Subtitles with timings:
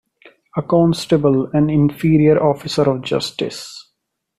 [0.57, 3.91] A constable an inferior officer of justice.